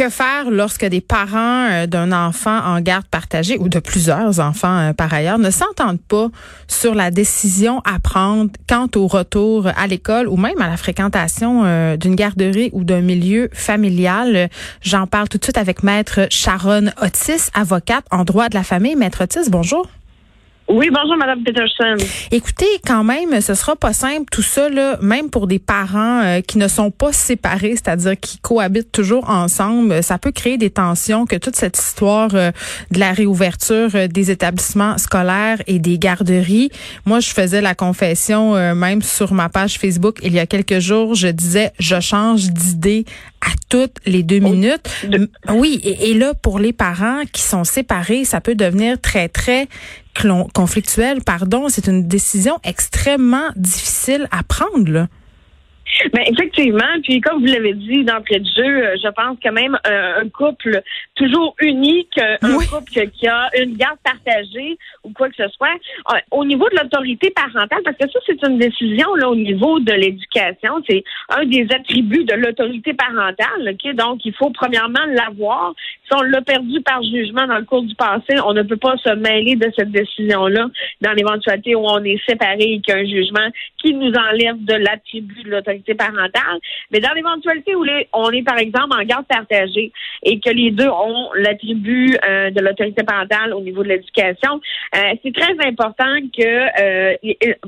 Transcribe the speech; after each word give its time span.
Que 0.00 0.08
faire 0.08 0.50
lorsque 0.50 0.86
des 0.86 1.02
parents 1.02 1.68
euh, 1.70 1.86
d'un 1.86 2.10
enfant 2.12 2.58
en 2.64 2.80
garde 2.80 3.04
partagée 3.04 3.58
ou 3.58 3.68
de 3.68 3.80
plusieurs 3.80 4.40
enfants 4.40 4.78
euh, 4.78 4.92
par 4.94 5.12
ailleurs 5.12 5.38
ne 5.38 5.50
s'entendent 5.50 6.00
pas 6.00 6.28
sur 6.68 6.94
la 6.94 7.10
décision 7.10 7.82
à 7.84 7.98
prendre 7.98 8.50
quant 8.66 8.88
au 8.96 9.06
retour 9.06 9.66
à 9.66 9.86
l'école 9.86 10.26
ou 10.26 10.38
même 10.38 10.58
à 10.62 10.68
la 10.68 10.78
fréquentation 10.78 11.64
euh, 11.66 11.98
d'une 11.98 12.14
garderie 12.14 12.70
ou 12.72 12.82
d'un 12.82 13.02
milieu 13.02 13.50
familial? 13.52 14.48
J'en 14.80 15.06
parle 15.06 15.28
tout 15.28 15.36
de 15.36 15.44
suite 15.44 15.58
avec 15.58 15.82
Maître 15.82 16.28
Sharon 16.30 16.86
Otis, 17.02 17.50
avocate 17.52 18.06
en 18.10 18.24
droit 18.24 18.48
de 18.48 18.54
la 18.54 18.62
famille. 18.62 18.96
Maître 18.96 19.24
Otis, 19.24 19.50
bonjour. 19.50 19.86
Oui, 20.72 20.88
bonjour, 20.88 21.16
Madame 21.16 21.42
Peterson. 21.42 21.96
Écoutez, 22.30 22.64
quand 22.86 23.02
même, 23.02 23.40
ce 23.40 23.54
sera 23.54 23.74
pas 23.74 23.92
simple 23.92 24.26
tout 24.30 24.40
ça, 24.42 24.68
là, 24.68 24.98
même 25.02 25.28
pour 25.28 25.48
des 25.48 25.58
parents 25.58 26.22
euh, 26.22 26.40
qui 26.42 26.58
ne 26.58 26.68
sont 26.68 26.92
pas 26.92 27.12
séparés, 27.12 27.72
c'est-à-dire 27.72 28.14
qui 28.18 28.38
cohabitent 28.38 28.92
toujours 28.92 29.28
ensemble. 29.28 30.00
Ça 30.04 30.18
peut 30.18 30.30
créer 30.30 30.58
des 30.58 30.70
tensions 30.70 31.26
que 31.26 31.34
toute 31.34 31.56
cette 31.56 31.76
histoire 31.76 32.30
euh, 32.34 32.52
de 32.92 33.00
la 33.00 33.10
réouverture 33.12 33.90
euh, 33.96 34.06
des 34.06 34.30
établissements 34.30 34.96
scolaires 34.96 35.60
et 35.66 35.80
des 35.80 35.98
garderies. 35.98 36.70
Moi, 37.04 37.18
je 37.18 37.30
faisais 37.30 37.60
la 37.60 37.74
confession 37.74 38.54
même 38.74 39.02
sur 39.02 39.32
ma 39.32 39.48
page 39.48 39.76
Facebook 39.76 40.20
il 40.22 40.34
y 40.34 40.38
a 40.38 40.46
quelques 40.46 40.78
jours. 40.78 41.16
Je 41.16 41.28
disais, 41.28 41.72
je 41.80 41.98
change 41.98 42.50
d'idée 42.50 43.06
à 43.40 43.50
toutes 43.68 43.96
les 44.06 44.22
deux 44.22 44.38
minutes. 44.38 44.88
Oui, 45.48 45.80
et, 45.84 46.10
et 46.10 46.14
là, 46.14 46.34
pour 46.34 46.58
les 46.58 46.72
parents 46.72 47.22
qui 47.32 47.42
sont 47.42 47.64
séparés, 47.64 48.24
ça 48.24 48.40
peut 48.40 48.54
devenir 48.54 49.00
très, 49.00 49.28
très 49.28 49.68
conflictuel, 50.52 51.22
pardon, 51.22 51.68
c'est 51.68 51.86
une 51.86 52.06
décision 52.06 52.58
extrêmement 52.64 53.48
difficile 53.56 54.28
à 54.30 54.42
prendre. 54.42 54.90
Là. 54.90 55.08
Mais 56.14 56.24
effectivement, 56.28 57.00
puis 57.02 57.20
comme 57.20 57.40
vous 57.40 57.52
l'avez 57.52 57.74
dit 57.74 58.04
d'entrée 58.04 58.40
de 58.40 58.46
jeu, 58.46 58.64
euh, 58.64 58.96
je 59.02 59.08
pense 59.08 59.38
que 59.42 59.50
même 59.50 59.78
un, 59.84 60.28
couple 60.30 60.82
toujours 61.14 61.54
unique, 61.60 62.18
euh, 62.18 62.36
un 62.42 62.58
couple 62.58 63.08
qui 63.10 63.26
a 63.26 63.48
une 63.58 63.76
garde 63.76 63.98
partagée 64.02 64.78
ou 65.04 65.12
quoi 65.12 65.28
que 65.28 65.36
ce 65.36 65.48
soit, 65.48 65.74
euh, 66.12 66.18
au 66.30 66.44
niveau 66.44 66.68
de 66.68 66.76
l'autorité 66.76 67.30
parentale, 67.30 67.82
parce 67.84 67.96
que 67.96 68.08
ça 68.10 68.18
c'est 68.26 68.42
une 68.46 68.58
décision 68.58 69.14
là 69.16 69.28
au 69.28 69.36
niveau 69.36 69.80
de 69.80 69.92
l'éducation, 69.92 70.82
c'est 70.88 71.02
un 71.28 71.44
des 71.44 71.66
attributs 71.70 72.24
de 72.24 72.34
l'autorité 72.34 72.94
parentale. 72.94 73.74
ok? 73.74 73.94
Donc 73.94 74.24
il 74.24 74.34
faut 74.34 74.50
premièrement 74.50 75.04
l'avoir. 75.08 75.74
Si 76.06 76.16
on 76.16 76.22
l'a 76.22 76.42
perdu 76.42 76.80
par 76.80 77.02
jugement 77.02 77.46
dans 77.46 77.58
le 77.58 77.64
cours 77.64 77.82
du 77.82 77.94
passé, 77.94 78.34
on 78.44 78.52
ne 78.52 78.62
peut 78.62 78.76
pas 78.76 78.96
se 78.98 79.14
mêler 79.14 79.56
de 79.56 79.70
cette 79.76 79.90
décision-là 79.90 80.66
dans 81.00 81.12
l'éventualité 81.12 81.74
où 81.74 81.84
on 81.84 82.02
est 82.04 82.20
séparé 82.28 82.74
et 82.74 82.80
qu'il 82.80 82.94
y 82.94 82.96
a 82.96 83.00
un 83.00 83.04
jugement 83.04 83.48
qui 83.78 83.94
nous 83.94 84.12
enlève 84.12 84.64
de 84.64 84.74
l'attribut 84.74 85.42
de 85.44 85.50
l'autorité 85.50 85.79
parentale. 85.94 86.58
Mais 86.90 87.00
dans 87.00 87.12
l'éventualité 87.12 87.74
où 87.74 87.84
on 88.12 88.30
est, 88.30 88.42
par 88.42 88.58
exemple, 88.58 88.92
en 88.92 89.04
garde 89.04 89.26
partagée 89.26 89.92
et 90.22 90.40
que 90.40 90.50
les 90.50 90.70
deux 90.70 90.88
ont 90.88 91.30
l'attribut 91.34 92.16
euh, 92.24 92.50
de 92.50 92.60
l'autorité 92.60 93.02
parentale 93.02 93.54
au 93.54 93.60
niveau 93.60 93.82
de 93.82 93.88
l'éducation, 93.88 94.60
euh, 94.94 94.98
c'est 95.22 95.34
très 95.34 95.54
important 95.66 96.14
que, 96.36 97.12
euh, 97.12 97.16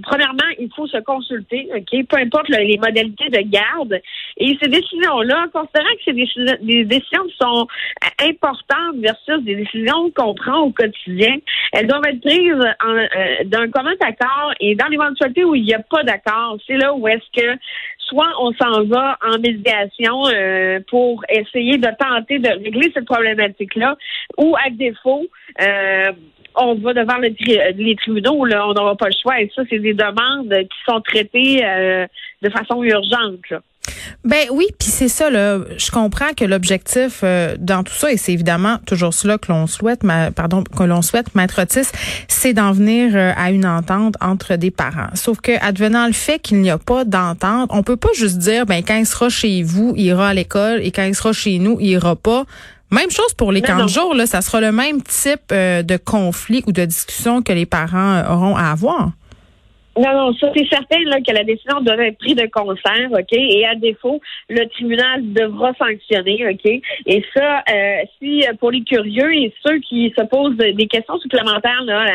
premièrement, 0.02 0.50
il 0.58 0.70
faut 0.74 0.86
se 0.86 0.98
consulter, 0.98 1.68
OK, 1.74 2.06
peu 2.08 2.16
importe 2.16 2.48
les 2.48 2.78
modalités 2.78 3.28
de 3.28 3.40
garde. 3.50 4.00
Et 4.36 4.56
ces 4.62 4.68
décisions-là, 4.68 5.46
considérant 5.52 5.94
que 5.94 6.02
c'est 6.04 6.12
des, 6.12 6.84
décisions 6.84 7.24
qui 7.24 7.36
sont 7.40 7.66
importantes 8.20 8.96
versus 8.96 9.42
des 9.44 9.56
décisions 9.56 10.10
qu'on 10.14 10.34
prend 10.34 10.60
au 10.60 10.70
quotidien, 10.70 11.36
elles 11.72 11.86
doivent 11.86 12.06
être 12.06 12.20
prises 12.20 13.46
d'un 13.46 13.70
commun 13.70 13.94
accord 14.00 14.52
et 14.60 14.74
dans 14.74 14.86
l'éventualité 14.86 15.44
où 15.44 15.54
il 15.54 15.64
n'y 15.64 15.74
a 15.74 15.80
pas 15.80 16.02
d'accord, 16.02 16.56
c'est 16.66 16.76
là 16.76 16.94
où 16.94 17.06
est-ce 17.08 17.40
que 17.40 17.58
soit 18.12 18.32
on 18.38 18.52
s'en 18.52 18.84
va 18.84 19.18
en 19.24 19.38
médiation 19.38 20.26
euh, 20.28 20.80
pour 20.88 21.24
essayer 21.28 21.78
de 21.78 21.88
tenter 21.98 22.38
de 22.38 22.48
régler 22.48 22.90
cette 22.94 23.06
problématique-là, 23.06 23.96
ou 24.38 24.54
à 24.56 24.70
défaut, 24.70 25.26
euh, 25.60 26.12
on 26.56 26.74
va 26.76 26.94
devant 26.94 27.18
les 27.18 27.96
tribunaux, 27.96 28.44
là, 28.44 28.66
on 28.68 28.74
n'aura 28.74 28.96
pas 28.96 29.06
le 29.06 29.14
choix. 29.20 29.40
Et 29.40 29.50
ça, 29.54 29.62
c'est 29.68 29.78
des 29.78 29.94
demandes 29.94 30.48
qui 30.48 30.78
sont 30.86 31.00
traitées 31.00 31.64
euh, 31.64 32.06
de 32.42 32.50
façon 32.50 32.82
urgente. 32.82 33.62
Ben 34.24 34.46
oui, 34.52 34.66
puis 34.78 34.88
c'est 34.88 35.08
ça 35.08 35.30
là. 35.30 35.58
Je 35.76 35.90
comprends 35.90 36.32
que 36.36 36.44
l'objectif 36.44 37.20
euh, 37.24 37.56
dans 37.58 37.82
tout 37.82 37.92
ça, 37.92 38.12
et 38.12 38.16
c'est 38.16 38.32
évidemment 38.32 38.78
toujours 38.86 39.12
cela 39.12 39.38
que 39.38 39.50
l'on 39.50 39.66
souhaite, 39.66 40.04
ma, 40.04 40.30
pardon, 40.30 40.62
que 40.62 40.84
l'on 40.84 41.02
souhaite, 41.02 41.34
maître 41.34 41.60
Otis, 41.60 41.90
c'est 42.28 42.52
d'en 42.52 42.72
venir 42.72 43.16
euh, 43.16 43.32
à 43.36 43.50
une 43.50 43.66
entente 43.66 44.14
entre 44.20 44.54
des 44.54 44.70
parents. 44.70 45.08
Sauf 45.14 45.40
que 45.40 45.52
advenant 45.64 46.06
le 46.06 46.12
fait 46.12 46.38
qu'il 46.38 46.60
n'y 46.60 46.70
a 46.70 46.78
pas 46.78 47.04
d'entente, 47.04 47.70
on 47.72 47.82
peut 47.82 47.96
pas 47.96 48.12
juste 48.14 48.38
dire 48.38 48.66
ben 48.66 48.82
quand 48.86 48.96
il 48.96 49.06
sera 49.06 49.28
chez 49.28 49.62
vous, 49.62 49.94
il 49.96 50.06
ira 50.06 50.28
à 50.28 50.34
l'école, 50.34 50.80
et 50.82 50.92
quand 50.92 51.04
il 51.04 51.14
sera 51.14 51.32
chez 51.32 51.58
nous, 51.58 51.78
il 51.80 51.88
ira 51.88 52.14
pas. 52.14 52.44
Même 52.92 53.10
chose 53.10 53.32
pour 53.34 53.52
les 53.52 53.62
camps 53.62 53.82
de 53.82 53.88
jour, 53.88 54.14
là, 54.14 54.26
ça 54.26 54.42
sera 54.42 54.60
le 54.60 54.70
même 54.70 55.02
type 55.02 55.50
euh, 55.50 55.82
de 55.82 55.96
conflit 55.96 56.62
ou 56.66 56.72
de 56.72 56.84
discussion 56.84 57.42
que 57.42 57.52
les 57.52 57.64
parents 57.66 58.22
auront 58.30 58.54
à 58.54 58.64
avoir. 58.70 59.10
Non, 59.96 60.12
non, 60.14 60.32
ça 60.34 60.50
c'est 60.56 60.66
certain 60.68 61.00
là, 61.04 61.20
que 61.20 61.32
la 61.32 61.44
décision 61.44 61.80
doit 61.82 61.96
être 61.96 62.16
prise 62.16 62.34
de 62.34 62.46
concert, 62.46 63.08
OK? 63.10 63.32
Et 63.32 63.66
à 63.66 63.74
défaut, 63.74 64.20
le 64.48 64.64
tribunal 64.68 65.20
devra 65.32 65.74
sanctionner, 65.74 66.48
OK? 66.48 66.80
Et 67.06 67.24
ça, 67.34 67.62
euh, 67.70 68.02
si 68.18 68.42
euh, 68.42 68.54
pour 68.58 68.70
les 68.70 68.82
curieux 68.84 69.34
et 69.34 69.52
ceux 69.62 69.78
qui 69.80 70.12
se 70.16 70.24
posent 70.24 70.56
des 70.56 70.86
questions 70.86 71.18
supplémentaires 71.18 71.82
là, 71.84 72.06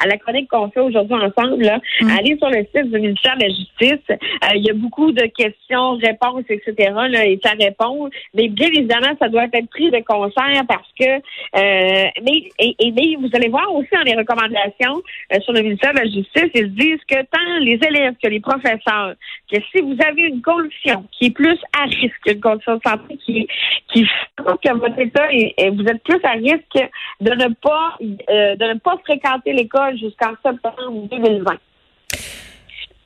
à, 0.00 0.06
la 0.06 0.16
chronique 0.16 0.48
qu'on 0.48 0.70
fait 0.70 0.80
aujourd'hui 0.80 1.16
ensemble, 1.16 1.62
là, 1.64 1.80
mm. 2.00 2.10
allez 2.18 2.36
sur 2.38 2.50
le 2.50 2.64
site 2.72 2.90
du 2.90 3.00
ministère 3.00 3.36
de 3.36 3.42
la 3.42 3.48
Justice. 3.48 4.10
Euh, 4.10 4.54
il 4.54 4.64
y 4.64 4.70
a 4.70 4.74
beaucoup 4.74 5.10
de 5.10 5.26
questions, 5.26 5.96
réponses, 5.96 6.44
etc. 6.48 6.92
Là, 7.08 7.26
et 7.26 7.40
ça 7.42 7.52
répond. 7.58 8.08
Mais 8.34 8.46
bien 8.46 8.68
évidemment, 8.68 9.16
ça 9.20 9.28
doit 9.28 9.46
être 9.52 9.70
pris 9.70 9.90
de 9.90 9.98
concert 10.06 10.62
parce 10.68 10.88
que 10.98 11.04
euh, 11.08 12.08
mais, 12.22 12.48
et, 12.60 12.76
et 12.78 12.92
mais 12.92 13.16
vous 13.18 13.30
allez 13.34 13.48
voir 13.48 13.74
aussi 13.74 13.88
dans 13.92 14.02
les 14.02 14.14
recommandations 14.14 15.02
sur 15.42 15.52
le 15.52 15.62
ministère 15.62 15.92
de 15.94 15.98
la 15.98 16.04
Justice, 16.04 16.50
ils 16.54 16.72
disent 16.74 17.04
que 17.08 17.22
tant 17.22 17.58
les 17.60 17.78
élèves 17.86 18.14
que 18.22 18.28
les 18.28 18.40
professeurs, 18.40 19.14
que 19.50 19.58
si 19.72 19.80
vous 19.80 19.96
avez 20.06 20.22
une 20.22 20.42
condition 20.42 21.04
qui 21.12 21.26
est 21.26 21.30
plus 21.30 21.58
à 21.78 21.84
risque, 21.84 22.26
une 22.26 22.40
condition 22.40 22.76
de 22.76 22.82
santé 22.86 23.16
qui, 23.24 23.48
qui 23.92 24.04
fait 24.04 24.44
que 24.44 24.74
votre 24.74 24.98
état 24.98 25.26
et 25.32 25.70
vous 25.70 25.84
êtes 25.84 26.02
plus 26.02 26.20
à 26.24 26.32
risque 26.32 26.90
de 27.20 27.30
ne 27.30 27.54
pas 27.54 27.96
euh, 28.00 28.56
de 28.56 28.64
ne 28.74 28.78
pas 28.78 28.96
fréquenter 29.04 29.52
l'école 29.52 29.98
jusqu'en 29.98 30.32
septembre 30.42 31.08
2020. 31.10 31.56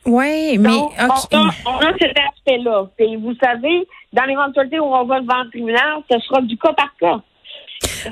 Oui, 0.05 0.59
mais 0.59 0.71
on, 0.71 0.89
a, 0.99 1.17
cet 2.01 2.19
aspect-là. 2.19 2.87
Et 2.99 3.17
vous 3.17 3.35
savez, 3.41 3.87
dans 4.13 4.25
l'éventualité 4.25 4.81
où 4.81 4.87
on 4.87 5.05
va 5.05 5.21
devant 5.21 5.45
le 5.45 5.51
tribunal, 5.51 6.03
ce 6.11 6.19
sera 6.19 6.41
du 6.43 6.57
cas 6.59 6.73
par 6.73 6.93
cas. 6.99 7.21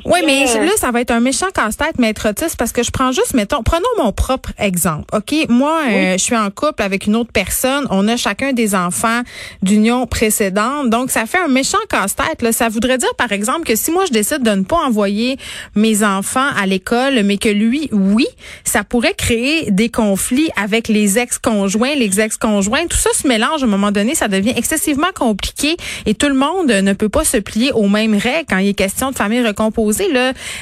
Oui, 0.05 0.21
mais 0.25 0.45
là, 0.45 0.73
ça 0.77 0.91
va 0.91 1.01
être 1.01 1.11
un 1.11 1.21
méchant 1.21 1.47
casse-tête, 1.55 1.99
maître 1.99 2.29
Otis, 2.29 2.57
parce 2.57 2.73
que 2.73 2.83
je 2.83 2.91
prends 2.91 3.13
juste, 3.13 3.35
mettons, 3.35 3.63
prenons 3.63 3.83
mon 3.99 4.13
propre 4.13 4.51
exemple. 4.59 5.05
OK? 5.13 5.49
Moi, 5.49 5.79
euh, 5.89 6.13
je 6.13 6.23
suis 6.23 6.37
en 6.37 6.51
couple 6.51 6.83
avec 6.83 7.07
une 7.07 7.17
autre 7.17 7.33
personne. 7.33 7.87
On 7.91 8.07
a 8.09 8.17
chacun 8.17 8.53
des 8.53 8.75
enfants 8.75 9.23
d'union 9.63 10.07
précédente. 10.07 10.91
Donc, 10.91 11.11
ça 11.11 11.27
fait 11.27 11.39
un 11.39 11.49
méchant 11.49 11.79
casse-tête. 11.89 12.43
Là. 12.43 12.53
Ça 12.53 12.69
voudrait 12.69 12.99
dire, 12.99 13.15
par 13.17 13.33
exemple, 13.33 13.65
que 13.65 13.77
si 13.77 13.91
moi, 13.91 14.05
je 14.07 14.13
décide 14.13 14.43
de 14.43 14.51
ne 14.51 14.63
pas 14.63 14.77
envoyer 14.77 15.39
mes 15.75 16.05
enfants 16.05 16.49
à 16.57 16.67
l'école, 16.67 17.23
mais 17.25 17.39
que 17.39 17.49
lui, 17.49 17.89
oui, 17.93 18.27
ça 18.65 18.85
pourrait 18.85 19.15
créer 19.15 19.71
des 19.71 19.89
conflits 19.89 20.51
avec 20.57 20.89
les 20.89 21.19
ex-conjoints, 21.19 21.95
les 21.95 22.21
ex-conjoints. 22.21 22.87
Tout 22.87 22.97
ça 22.97 23.11
se 23.15 23.27
mélange 23.27 23.63
à 23.63 23.67
un 23.67 23.69
moment 23.69 23.93
donné. 23.93 24.15
Ça 24.15 24.29
devient 24.29 24.55
excessivement 24.57 25.13
compliqué 25.15 25.77
et 26.07 26.15
tout 26.15 26.29
le 26.29 26.35
monde 26.35 26.69
ne 26.69 26.93
peut 26.93 27.09
pas 27.09 27.25
se 27.25 27.37
plier 27.37 27.73
aux 27.73 27.89
mêmes 27.89 28.15
règles 28.15 28.47
quand 28.49 28.59
il 28.59 28.69
est 28.69 28.75
question 28.75 29.11
de 29.11 29.17
famille 29.17 29.45
recomposée 29.45 29.80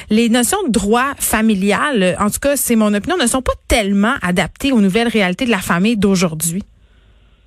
les 0.09 0.29
notions 0.29 0.61
de 0.67 0.71
droit 0.71 1.13
familial, 1.17 2.15
en 2.19 2.29
tout 2.29 2.39
cas, 2.41 2.55
c'est 2.55 2.75
mon 2.75 2.93
opinion, 2.93 3.17
ne 3.17 3.27
sont 3.27 3.41
pas 3.41 3.53
tellement 3.67 4.13
adaptées 4.21 4.71
aux 4.71 4.81
nouvelles 4.81 5.07
réalités 5.07 5.45
de 5.45 5.51
la 5.51 5.59
famille 5.59 5.97
d'aujourd'hui. 5.97 6.63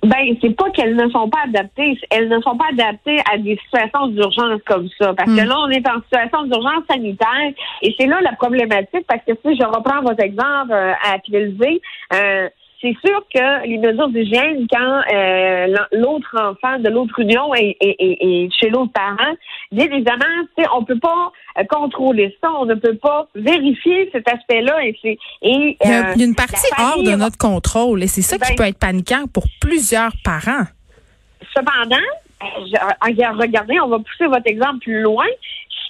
Ben, 0.03 0.35
c'est 0.41 0.53
pas 0.53 0.69
qu'elles 0.71 0.97
ne 0.97 1.09
sont 1.11 1.29
pas 1.29 1.39
adaptées, 1.45 1.97
elles 2.09 2.27
ne 2.27 2.41
sont 2.41 2.57
pas 2.57 2.65
adaptées 2.73 3.19
à 3.31 3.37
des 3.37 3.57
situations 3.63 4.07
d'urgence 4.07 4.59
comme 4.65 4.89
ça. 4.99 5.13
Parce 5.13 5.29
que 5.29 5.41
hmm. 5.41 5.47
là, 5.47 5.55
on 5.59 5.69
est 5.69 5.87
en 5.87 6.01
situation 6.01 6.43
d'urgence 6.43 6.83
sanitaire 6.89 7.53
et 7.81 7.95
c'est 7.97 8.07
là 8.07 8.19
la 8.21 8.33
problématique 8.33 9.05
parce 9.07 9.21
que 9.25 9.31
si 9.45 9.55
je 9.55 9.65
reprends 9.65 10.01
votre 10.01 10.21
exemple 10.21 10.73
euh, 10.73 10.91
à 11.09 11.15
utiliser, 11.15 11.81
euh, 12.13 12.49
c'est 12.83 12.97
sûr 13.05 13.25
que 13.33 13.65
les 13.65 13.77
mesures 13.77 14.09
d'hygiène, 14.09 14.67
quand 14.69 15.01
euh, 15.13 15.67
l'autre 15.93 16.35
enfant 16.37 16.77
de 16.79 16.89
l'autre 16.89 17.17
union 17.19 17.55
est, 17.55 17.77
chez 18.59 18.69
l'autre 18.69 18.91
parent, 18.91 19.33
bien 19.71 19.85
évidemment, 19.85 20.25
on 20.75 20.83
peut 20.83 20.99
pas 20.99 21.31
euh, 21.57 21.63
contrôler 21.69 22.37
ça, 22.41 22.51
on 22.59 22.65
ne 22.65 22.75
peut 22.75 22.97
pas 22.97 23.27
vérifier 23.35 24.09
cet 24.11 24.27
aspect-là. 24.27 24.85
Et 24.85 25.17
il 25.41 25.77
y 25.81 25.91
a, 25.91 26.13
une 26.15 26.35
partie 26.35 26.67
hors 26.77 27.01
de 27.01 27.15
notre 27.15 27.37
contrôle, 27.37 28.03
et 28.03 28.07
c'est 28.07 28.21
ça 28.21 28.37
qui 28.37 28.51
ben 28.51 28.55
peut 28.57 28.67
être 28.67 28.79
paniquant 28.79 29.23
pour 29.33 29.45
plusieurs 29.61 30.11
parents. 30.25 30.65
Cependant, 31.55 31.95
regardez, 33.39 33.79
on 33.79 33.87
va 33.87 33.99
pousser 33.99 34.27
votre 34.27 34.47
exemple 34.47 34.79
plus 34.79 35.01
loin. 35.01 35.25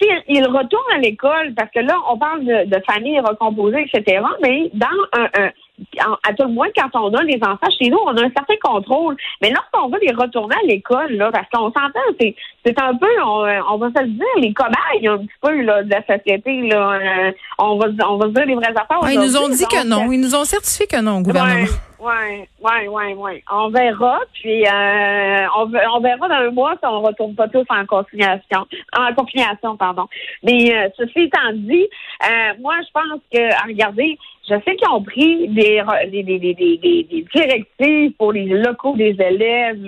S'il 0.00 0.46
retourne 0.46 0.92
à 0.94 0.98
l'école, 0.98 1.54
parce 1.56 1.70
que 1.70 1.80
là, 1.80 1.96
on 2.10 2.18
parle 2.18 2.44
de, 2.44 2.68
de 2.68 2.82
famille 2.84 3.18
recomposée, 3.18 3.86
etc., 3.88 4.22
mais 4.42 4.70
dans 4.74 4.86
un, 5.12 5.50
à 5.98 6.32
tout 6.34 6.44
le 6.44 6.52
moins, 6.52 6.68
quand 6.76 6.88
on 6.94 7.12
a 7.14 7.24
des 7.24 7.40
enfants 7.42 7.70
chez 7.78 7.90
nous, 7.90 7.98
on 8.06 8.16
a 8.16 8.22
un 8.22 8.30
certain 8.30 8.54
contrôle. 8.62 9.16
Mais 9.42 9.50
lorsqu'on 9.50 9.88
veut 9.88 9.98
les 10.00 10.12
retourner 10.12 10.54
à 10.54 10.66
l'école, 10.66 11.12
là, 11.12 11.30
parce 11.32 11.48
qu'on 11.52 11.72
s'entend, 11.72 12.00
c'est, 12.20 12.34
c'est 12.64 12.78
un 12.80 12.94
peu, 12.94 13.08
on, 13.22 13.78
va 13.78 13.88
se 13.88 14.02
le 14.02 14.08
dire, 14.08 14.24
les 14.36 14.52
cobayes 14.52 15.08
un 15.08 15.18
petit 15.18 15.30
peu 15.40 15.60
là, 15.62 15.82
de 15.82 15.90
la 15.90 16.02
société. 16.06 16.68
Là, 16.68 16.92
euh, 16.92 17.32
on, 17.58 17.76
va, 17.76 17.86
on 18.08 18.16
va 18.18 18.26
se 18.26 18.32
dire 18.32 18.46
les 18.46 18.54
vraies 18.54 18.68
affaires. 18.68 19.10
ils 19.10 19.20
nous 19.20 19.36
ont 19.36 19.48
dit 19.48 19.66
que 19.66 19.86
non. 19.86 20.10
Ils 20.12 20.20
nous 20.20 20.34
ont 20.34 20.44
certifié 20.44 20.86
que 20.86 21.00
non, 21.00 21.20
gouvernement. 21.20 21.66
Oui, 22.04 22.44
oui, 22.60 22.88
oui, 22.90 23.14
oui. 23.16 23.42
On 23.50 23.70
verra, 23.70 24.20
puis 24.34 24.66
euh, 24.66 25.46
on, 25.56 25.72
on, 25.94 26.00
verra 26.00 26.28
dans 26.28 26.34
un 26.34 26.50
mois 26.50 26.74
si 26.74 26.86
on 26.86 27.00
ne 27.00 27.06
retourne 27.06 27.34
pas 27.34 27.48
tous 27.48 27.64
en 27.70 27.86
conciliation, 27.86 28.66
en 28.94 29.76
pardon. 29.76 30.06
Mais 30.42 30.74
euh, 30.74 30.88
ceci 30.98 31.20
étant 31.20 31.52
dit, 31.54 31.88
euh, 32.22 32.52
moi, 32.60 32.74
je 32.82 32.90
pense 32.92 33.20
que, 33.32 33.66
regardez, 33.66 34.18
je 34.48 34.54
sais 34.64 34.76
qu'ils 34.76 34.88
ont 34.90 35.02
pris 35.02 35.48
des, 35.48 35.82
des, 36.10 36.22
des, 36.22 36.38
des, 36.38 36.54
des, 36.54 37.26
directives 37.34 38.12
pour 38.18 38.32
les 38.32 38.44
locaux 38.44 38.94
des 38.94 39.16
élèves, 39.18 39.80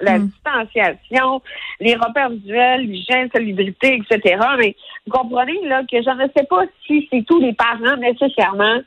la 0.00 0.18
hmm. 0.18 0.26
distanciation, 0.26 1.42
les 1.80 1.94
repères 1.94 2.30
visuels, 2.30 2.82
l'hygiène, 2.82 3.30
salubrité, 3.32 4.00
etc. 4.00 4.38
Mais 4.58 4.76
vous 5.06 5.12
comprenez 5.12 5.66
là 5.66 5.82
que 5.90 6.02
je 6.02 6.10
ne 6.10 6.28
sais 6.36 6.44
pas 6.44 6.64
si 6.86 7.08
c'est 7.10 7.24
tous 7.26 7.40
les 7.40 7.54
parents 7.54 7.96
nécessairement. 7.96 8.80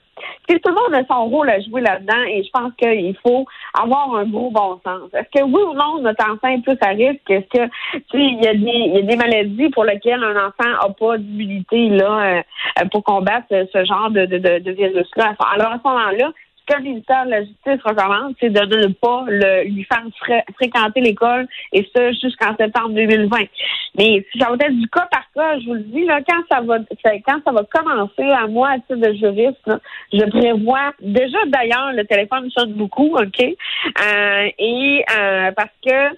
tout 0.47 0.59
le 0.63 0.71
monde 0.71 0.93
a 0.93 1.05
son 1.13 1.25
rôle 1.25 1.49
à 1.49 1.59
jouer 1.59 1.81
là-dedans 1.81 2.23
et 2.29 2.43
je 2.43 2.49
pense 2.51 2.71
qu'il 2.77 3.17
faut 3.25 3.45
avoir 3.73 4.15
un 4.15 4.25
gros 4.25 4.51
bon 4.51 4.79
sens. 4.85 5.09
Est-ce 5.13 5.39
que 5.39 5.43
oui 5.43 5.61
ou 5.61 5.73
non 5.73 6.01
notre 6.01 6.23
enfant 6.31 6.49
est 6.49 6.61
plus 6.61 6.77
à 6.81 6.89
risque? 6.89 7.29
Est-ce 7.29 7.47
que 7.47 7.65
tu 7.93 8.01
sais, 8.11 8.19
il 8.19 8.43
y 8.43 8.47
a 8.47 8.53
des 8.53 8.95
y 8.95 8.97
a 8.99 9.01
des 9.01 9.15
maladies 9.15 9.69
pour 9.71 9.85
lesquelles 9.85 10.23
un 10.23 10.47
enfant 10.47 10.69
n'a 10.69 10.93
pas 10.97 11.17
d'immunité 11.17 11.89
là 11.89 12.43
euh, 12.79 12.85
pour 12.91 13.03
combattre 13.03 13.47
ce 13.49 13.83
genre 13.83 14.11
de, 14.11 14.25
de, 14.25 14.37
de, 14.37 14.59
de 14.59 15.03
Alors 15.17 15.73
à 15.73 15.79
ce 15.83 15.87
moment-là, 15.87 16.31
que 16.65 16.77
le 16.77 16.83
ministère 16.83 17.25
de 17.25 17.31
la 17.31 17.41
Justice 17.41 17.81
recommande, 17.83 18.33
c'est 18.39 18.49
de 18.49 18.59
ne 18.59 18.87
pas 18.87 19.23
le, 19.27 19.63
lui 19.69 19.83
faire 19.83 20.03
fréquenter 20.55 21.01
l'école, 21.01 21.47
et 21.71 21.87
ça 21.95 22.11
jusqu'en 22.11 22.55
septembre 22.55 22.89
2020. 22.89 23.37
Mais 23.97 24.25
si 24.31 24.39
ça 24.39 24.49
va 24.49 24.55
être 24.55 24.77
du 24.77 24.87
cas 24.89 25.07
par 25.11 25.25
cas, 25.33 25.59
je 25.59 25.65
vous 25.67 25.73
le 25.75 25.81
dis, 25.81 26.05
là, 26.05 26.21
quand 26.27 26.41
ça 26.51 26.61
va 26.61 26.79
quand 26.79 27.39
ça 27.45 27.51
va 27.51 27.63
commencer, 27.63 28.31
à 28.31 28.47
moi, 28.47 28.69
à 28.69 28.79
titre 28.79 28.95
de 28.95 29.13
juriste, 29.13 29.71
je 30.11 30.25
prévois 30.29 30.91
déjà 31.01 31.37
d'ailleurs 31.47 31.93
le 31.93 32.05
téléphone 32.05 32.49
sonne 32.51 32.73
beaucoup, 32.73 33.15
OK? 33.15 33.41
Euh, 33.41 34.49
et 34.59 35.05
euh, 35.17 35.51
parce 35.51 35.73
que 35.85 36.15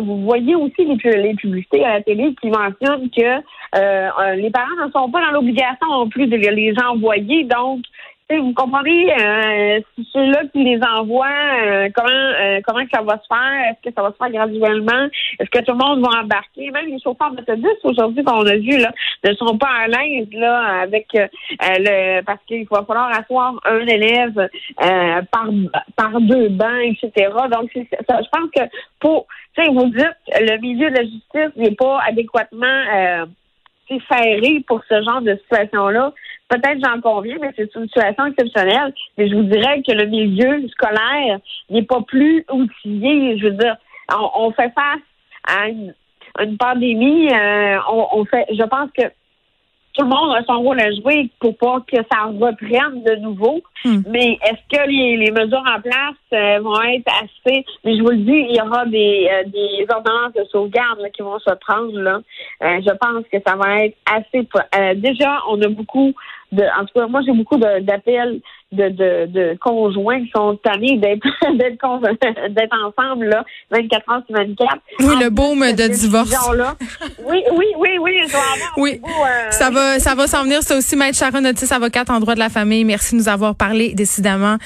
vous 0.00 0.22
voyez 0.22 0.54
aussi 0.54 0.84
les, 0.84 1.16
les, 1.16 1.34
publicités 1.34 1.82
à 1.82 1.94
la 1.94 2.02
télé 2.02 2.34
qui 2.40 2.48
mentionnent 2.48 3.08
que 3.10 3.42
euh, 3.74 4.34
les 4.34 4.50
parents 4.50 4.84
ne 4.84 4.90
sont 4.90 5.10
pas 5.10 5.24
dans 5.24 5.32
l'obligation 5.32 5.86
non 5.90 6.08
plus 6.08 6.26
de 6.26 6.36
les 6.36 6.74
envoyer. 6.86 7.44
Donc, 7.44 7.80
vous 8.36 8.52
comprenez, 8.52 9.10
euh, 9.12 9.80
ceux-là 10.12 10.42
qui 10.52 10.62
les 10.62 10.80
envoient, 10.82 11.26
euh, 11.64 11.88
comment 11.94 12.08
euh, 12.10 12.60
comment 12.66 12.84
ça 12.92 13.02
va 13.02 13.18
se 13.18 13.26
faire? 13.26 13.70
Est-ce 13.70 13.88
que 13.88 13.94
ça 13.94 14.02
va 14.02 14.10
se 14.10 14.16
faire 14.16 14.30
graduellement? 14.30 15.08
Est-ce 15.38 15.48
que 15.50 15.64
tout 15.64 15.72
le 15.72 15.78
monde 15.78 16.02
va 16.02 16.20
embarquer? 16.20 16.70
Même 16.70 16.86
les 16.86 17.00
chauffeurs 17.00 17.32
d'autobus 17.32 17.78
aujourd'hui 17.84 18.22
qu'on 18.22 18.44
a 18.44 18.56
vu 18.56 18.78
là 18.78 18.92
ne 19.24 19.32
sont 19.32 19.56
pas 19.56 19.70
à 19.84 19.88
l'aise 19.88 20.28
là 20.32 20.82
avec 20.82 21.06
euh, 21.14 21.26
le 21.60 22.20
parce 22.22 22.40
qu'il 22.46 22.66
va 22.70 22.84
falloir 22.84 23.10
asseoir 23.18 23.54
un 23.64 23.86
élève 23.86 24.48
par 25.32 25.46
par 25.96 26.20
deux 26.20 26.48
bancs, 26.50 26.82
etc. 26.82 27.30
Donc 27.50 27.70
ça, 28.08 28.20
je 28.22 28.28
pense 28.30 28.50
que 28.54 28.62
pour 29.00 29.26
vous 29.56 29.86
dites 29.86 30.16
le 30.38 30.60
milieu 30.60 30.90
de 30.90 30.96
la 30.96 31.02
justice 31.02 31.56
n'est 31.56 31.74
pas 31.74 31.98
adéquatement 32.06 33.26
ferré 34.10 34.62
pour 34.66 34.82
ce 34.88 35.02
genre 35.02 35.22
de 35.22 35.34
situation-là. 35.36 36.12
Peut-être 36.48 36.78
j'en 36.82 37.00
conviens, 37.00 37.36
mais 37.40 37.52
c'est 37.56 37.74
une 37.74 37.86
situation 37.86 38.26
exceptionnelle. 38.26 38.94
Mais 39.16 39.28
je 39.28 39.34
vous 39.34 39.42
dirais 39.42 39.82
que 39.86 39.92
le 39.92 40.06
milieu 40.06 40.66
scolaire 40.68 41.38
n'est 41.68 41.82
pas 41.82 42.00
plus 42.00 42.44
outillé. 42.50 43.38
Je 43.38 43.44
veux 43.44 43.52
dire, 43.52 43.76
on, 44.10 44.50
fait 44.52 44.72
face 44.74 45.02
à 45.46 45.68
une, 45.68 45.94
pandémie. 46.58 47.28
Euh, 47.32 47.78
on, 47.90 48.24
fait, 48.24 48.46
je 48.50 48.62
pense 48.64 48.90
que 48.96 49.04
tout 49.92 50.04
le 50.04 50.08
monde 50.08 50.36
a 50.36 50.44
son 50.44 50.60
rôle 50.60 50.80
à 50.80 50.90
jouer 50.92 51.28
pour 51.40 51.56
pas 51.58 51.80
que 51.80 51.98
ça 52.10 52.24
reprenne 52.24 53.02
de 53.02 53.16
nouveau. 53.16 53.62
Hmm. 53.84 54.00
Mais 54.08 54.38
est-ce 54.42 54.78
que 54.78 54.88
les, 54.88 55.30
mesures 55.30 55.64
en 55.66 55.80
place 55.80 56.14
euh, 56.32 56.60
vont 56.60 56.80
être 56.82 57.08
assez 57.22 57.64
Mais 57.84 57.96
je 57.96 58.02
vous 58.02 58.10
le 58.10 58.18
dis, 58.18 58.46
il 58.50 58.56
y 58.56 58.60
aura 58.60 58.86
des, 58.86 59.28
euh, 59.30 59.44
des 59.46 59.86
ordonnances 59.92 60.32
de 60.34 60.44
sauvegarde 60.50 61.00
qui 61.14 61.22
vont 61.22 61.38
se 61.38 61.54
prendre 61.54 61.98
là. 61.98 62.20
je 62.60 62.96
pense 62.96 63.24
que 63.32 63.38
ça 63.46 63.56
va 63.56 63.84
être 63.84 63.96
assez. 64.06 64.46
déjà, 64.96 65.40
on 65.48 65.60
a 65.62 65.68
beaucoup 65.68 66.14
en 66.52 66.84
tout 66.86 66.98
cas, 66.98 67.06
moi, 67.06 67.20
j'ai 67.26 67.32
beaucoup 67.32 67.58
d'appels 67.58 68.40
de, 68.70 68.88
de, 68.90 69.26
de, 69.26 69.58
conjoints 69.60 70.22
qui 70.24 70.30
sont 70.34 70.58
tannés 70.62 70.98
d'être 70.98 71.26
d'être 71.58 72.74
ensemble 72.84 73.26
là, 73.26 73.44
24 73.70 74.12
heures 74.12 74.22
sur 74.26 74.36
24. 74.36 74.78
Oui, 75.00 75.14
le 75.20 75.30
baume 75.30 75.60
de 75.60 75.88
divorce. 75.88 76.30
Oui, 77.24 77.42
oui, 77.52 77.66
oui, 77.78 77.88
oui, 78.00 78.12
je 78.26 78.32
dois 78.32 78.40
avoir 78.40 78.78
oui. 78.78 79.00
Euh, 79.04 79.50
ça 79.50 79.70
va 79.70 79.98
ça 79.98 80.14
va 80.14 80.26
s'en 80.26 80.44
venir, 80.44 80.62
c'est 80.62 80.76
aussi 80.76 80.96
Maître 80.96 81.16
Sharon 81.16 81.44
Otis, 81.44 81.72
avocate 81.72 82.10
en 82.10 82.20
droit 82.20 82.34
de 82.34 82.38
la 82.38 82.48
famille. 82.48 82.84
Merci 82.84 83.14
de 83.14 83.20
nous 83.20 83.28
avoir 83.28 83.54
parlé, 83.54 83.94
décidément. 83.94 84.56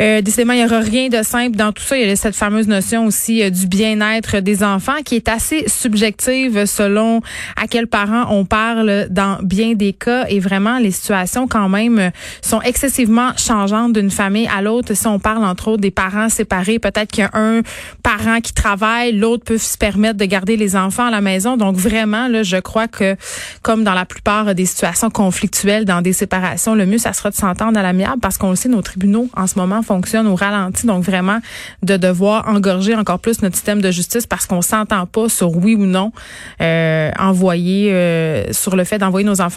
Euh, 0.00 0.20
décidément, 0.20 0.52
il 0.52 0.60
n'y 0.60 0.64
aura 0.64 0.80
rien 0.80 1.01
de 1.08 1.22
simple 1.22 1.56
dans 1.56 1.72
tout 1.72 1.82
ça. 1.82 1.96
Il 1.96 2.06
y 2.06 2.10
a 2.10 2.16
cette 2.16 2.36
fameuse 2.36 2.68
notion 2.68 3.06
aussi 3.06 3.42
euh, 3.42 3.50
du 3.50 3.66
bien-être 3.66 4.38
des 4.40 4.62
enfants 4.62 5.02
qui 5.04 5.16
est 5.16 5.28
assez 5.28 5.64
subjective 5.68 6.66
selon 6.66 7.20
à 7.56 7.66
quel 7.66 7.86
parent 7.86 8.26
on 8.30 8.44
parle 8.44 9.06
dans 9.10 9.38
bien 9.42 9.74
des 9.74 9.92
cas 9.92 10.26
et 10.28 10.40
vraiment 10.40 10.78
les 10.78 10.90
situations 10.90 11.48
quand 11.48 11.68
même 11.68 11.98
euh, 11.98 12.10
sont 12.42 12.60
excessivement 12.62 13.30
changeantes 13.36 13.92
d'une 13.92 14.10
famille 14.10 14.48
à 14.54 14.62
l'autre. 14.62 14.94
Si 14.94 15.06
on 15.06 15.18
parle 15.18 15.44
entre 15.44 15.68
autres 15.68 15.80
des 15.80 15.90
parents 15.90 16.28
séparés, 16.28 16.78
peut-être 16.78 17.10
qu'il 17.10 17.24
y 17.24 17.26
a 17.26 17.30
un 17.34 17.62
parent 18.02 18.40
qui 18.40 18.52
travaille, 18.52 19.12
l'autre 19.12 19.44
peut 19.44 19.58
se 19.58 19.76
permettre 19.78 20.18
de 20.18 20.24
garder 20.24 20.56
les 20.56 20.76
enfants 20.76 21.06
à 21.06 21.10
la 21.10 21.20
maison. 21.20 21.56
Donc 21.56 21.76
vraiment, 21.76 22.28
là, 22.28 22.42
je 22.42 22.56
crois 22.56 22.88
que 22.88 23.16
comme 23.62 23.84
dans 23.84 23.94
la 23.94 24.04
plupart 24.04 24.54
des 24.54 24.66
situations 24.66 25.10
conflictuelles, 25.10 25.84
dans 25.84 26.02
des 26.02 26.12
séparations, 26.12 26.74
le 26.74 26.86
mieux, 26.86 26.98
ça 26.98 27.12
sera 27.12 27.30
de 27.30 27.36
s'entendre 27.36 27.78
à 27.78 27.82
l'amiable 27.82 28.20
parce 28.20 28.38
qu'on 28.38 28.50
le 28.50 28.56
sait, 28.56 28.68
nos 28.68 28.82
tribunaux 28.82 29.28
en 29.36 29.46
ce 29.46 29.58
moment 29.58 29.82
fonctionnent 29.82 30.26
au 30.26 30.34
ralenti. 30.34 30.86
Donc 30.92 31.04
vraiment, 31.04 31.40
de 31.82 31.96
devoir 31.96 32.48
engorger 32.48 32.94
encore 32.94 33.18
plus 33.18 33.42
notre 33.42 33.56
système 33.56 33.80
de 33.80 33.90
justice 33.90 34.26
parce 34.26 34.46
qu'on 34.46 34.62
s'entend 34.62 35.06
pas 35.06 35.28
sur 35.28 35.56
oui 35.56 35.74
ou 35.74 35.86
non 35.86 36.12
euh, 36.60 37.10
envoyer 37.18 37.92
euh, 37.92 38.52
sur 38.52 38.76
le 38.76 38.84
fait 38.84 38.98
d'envoyer 38.98 39.26
nos 39.26 39.40
enfants 39.40 39.50